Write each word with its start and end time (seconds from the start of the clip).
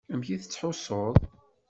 Amek 0.13 0.27
i 0.33 0.37
tettḥussuḍ? 0.37 1.15